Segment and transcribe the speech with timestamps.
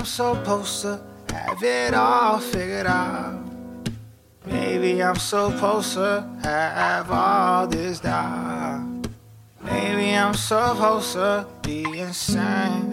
[0.00, 3.44] I'm supposed to have it all figured out.
[4.46, 9.04] Maybe I'm supposed to have all this down.
[9.62, 12.92] Maybe I'm supposed to be insane.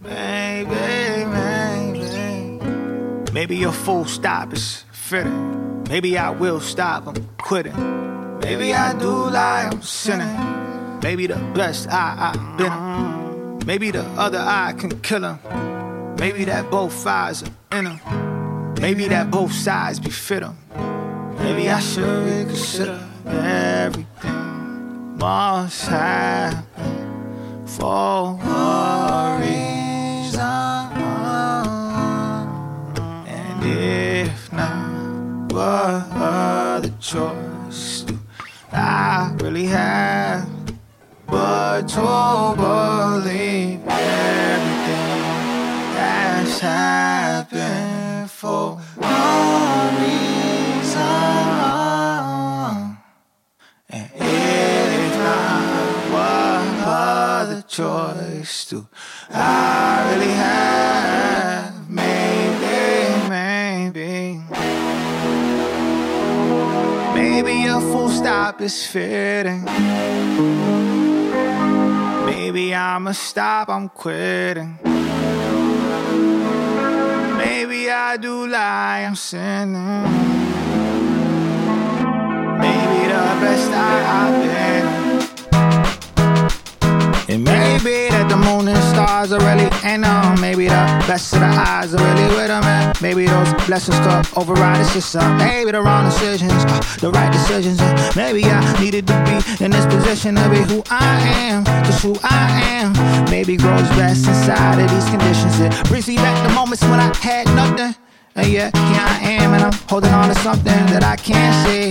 [0.00, 2.60] Maybe, maybe.
[3.32, 5.82] Maybe your full stop is fitting.
[5.88, 8.38] Maybe I will stop, I'm quitting.
[8.38, 11.00] Maybe I do lie, I'm sinning.
[11.02, 13.17] Maybe the best I, I've been.
[13.66, 15.38] Maybe the other I can kill him.
[16.18, 18.74] Maybe that both eyes are in him.
[18.80, 20.56] Maybe that both sides befit him.
[21.38, 24.48] Maybe I should reconsider everything
[25.18, 30.40] must happen for a reason.
[33.26, 38.18] And if not, what other choice do
[38.72, 40.48] I really have
[41.26, 42.00] but to
[43.20, 45.22] believe everything
[45.94, 51.00] that's happened for a reason?
[53.90, 58.86] And if not, what other choice do
[59.30, 61.90] I really have?
[61.90, 62.76] Maybe,
[63.28, 64.42] maybe.
[67.14, 69.64] Maybe a full stop is fitting.
[72.28, 74.78] Maybe I'ma stop, I'm quitting.
[77.38, 80.47] Maybe I do lie, I'm sinning.
[88.48, 90.40] Moon and stars are really ain't on.
[90.40, 92.64] Maybe the best of the eyes are really with them.
[92.64, 95.36] And maybe those blessings could override the system.
[95.38, 97.80] Maybe the wrong decisions, uh, the right decisions.
[97.80, 101.64] And maybe I needed to be in this position to be who I am.
[101.84, 102.92] just who I am,
[103.30, 105.60] maybe grows best inside of these conditions.
[105.60, 107.94] It brings me back the moments when I had nothing.
[108.36, 111.87] And yeah, here I am, and I'm holding on to something that I can't see,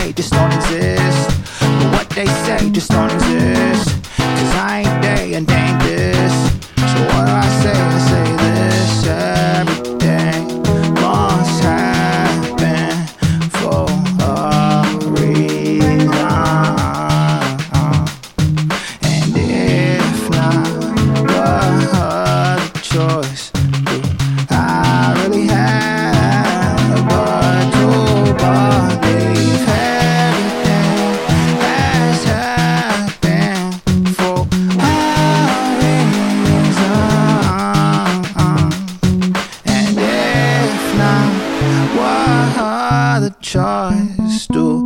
[0.00, 1.28] say just don't exist.
[1.60, 4.01] But what they say just don't exist.
[43.12, 44.81] What other choice do